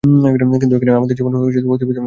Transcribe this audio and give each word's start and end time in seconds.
কিন্তু 0.03 0.73
এখানে 0.75 0.91
আমাদের 0.91 1.15
জীবন 1.17 1.31
অতিবাহিত 1.35 1.63
করা 1.63 1.79
যাবে 1.79 1.91
না। 1.91 1.99